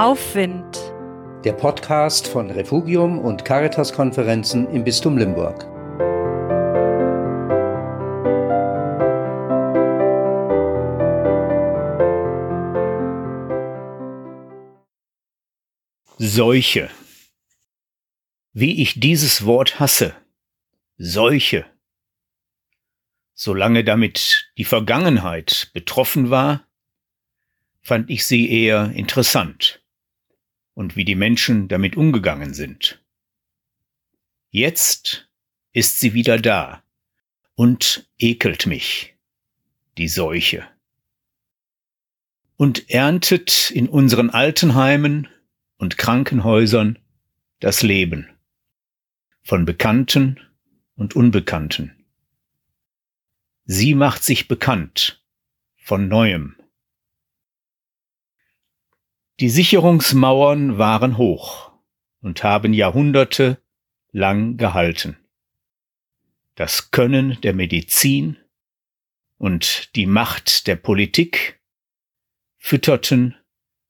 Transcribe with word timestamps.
Aufwind. 0.00 0.78
Der 1.44 1.52
Podcast 1.52 2.26
von 2.26 2.50
Refugium 2.50 3.18
und 3.18 3.44
Caritas-Konferenzen 3.44 4.66
im 4.70 4.82
Bistum 4.82 5.18
Limburg. 5.18 5.66
Seuche. 16.16 16.88
Wie 18.54 18.80
ich 18.80 19.00
dieses 19.00 19.44
Wort 19.44 19.80
hasse. 19.80 20.14
Seuche. 20.96 21.66
Solange 23.34 23.84
damit 23.84 24.50
die 24.56 24.64
Vergangenheit 24.64 25.70
betroffen 25.74 26.30
war, 26.30 26.66
fand 27.82 28.08
ich 28.08 28.24
sie 28.24 28.50
eher 28.50 28.92
interessant 28.92 29.80
und 30.80 30.96
wie 30.96 31.04
die 31.04 31.14
Menschen 31.14 31.68
damit 31.68 31.94
umgegangen 31.94 32.54
sind. 32.54 33.04
Jetzt 34.48 35.28
ist 35.72 36.00
sie 36.00 36.14
wieder 36.14 36.38
da 36.38 36.82
und 37.54 38.08
ekelt 38.18 38.66
mich, 38.66 39.14
die 39.98 40.08
Seuche. 40.08 40.66
Und 42.56 42.88
erntet 42.88 43.70
in 43.70 43.90
unseren 43.90 44.30
Altenheimen 44.30 45.28
und 45.76 45.98
Krankenhäusern 45.98 46.98
das 47.58 47.82
Leben 47.82 48.30
von 49.42 49.66
Bekannten 49.66 50.40
und 50.94 51.14
Unbekannten. 51.14 52.06
Sie 53.66 53.94
macht 53.94 54.24
sich 54.24 54.48
bekannt 54.48 55.22
von 55.76 56.08
neuem. 56.08 56.56
Die 59.40 59.48
Sicherungsmauern 59.48 60.76
waren 60.76 61.16
hoch 61.16 61.72
und 62.20 62.44
haben 62.44 62.74
Jahrhunderte 62.74 63.62
lang 64.12 64.58
gehalten. 64.58 65.16
Das 66.56 66.90
Können 66.90 67.40
der 67.40 67.54
Medizin 67.54 68.36
und 69.38 69.96
die 69.96 70.04
Macht 70.04 70.66
der 70.66 70.76
Politik 70.76 71.58
fütterten 72.58 73.34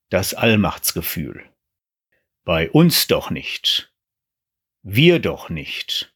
das 0.08 0.34
Allmachtsgefühl. 0.34 1.50
Bei 2.44 2.70
uns 2.70 3.08
doch 3.08 3.30
nicht. 3.30 3.92
Wir 4.82 5.18
doch 5.18 5.50
nicht. 5.50 6.14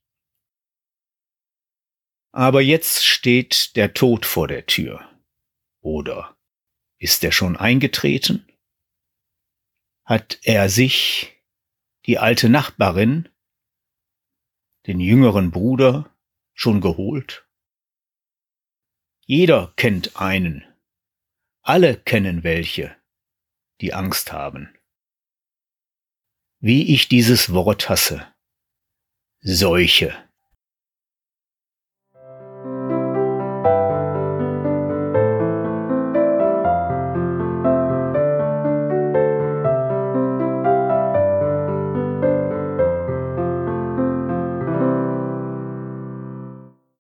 Aber 2.31 2.61
jetzt 2.61 3.05
steht 3.05 3.75
der 3.75 3.95
Tod 3.95 4.27
vor 4.27 4.47
der 4.47 4.67
Tür. 4.67 5.11
Oder 5.81 6.37
ist 6.99 7.25
er 7.25 7.33
schon 7.33 7.57
eingetreten? 7.57 8.47
Hat 10.05 10.39
er 10.43 10.69
sich, 10.69 11.43
die 12.07 12.19
alte 12.19 12.49
Nachbarin, 12.51 13.29
den 14.87 15.01
jüngeren 15.01 15.51
Bruder, 15.51 16.15
schon 16.53 16.81
geholt? 16.81 17.49
Jeder 19.25 19.73
kennt 19.77 20.21
einen. 20.21 20.63
Alle 21.63 21.97
kennen 21.97 22.45
welche, 22.45 22.95
die 23.81 23.95
Angst 23.95 24.33
haben. 24.33 24.77
Wie 26.59 26.95
ich 26.95 27.09
dieses 27.09 27.55
Wort 27.55 27.89
hasse. 27.89 28.31
Seuche. 29.41 30.24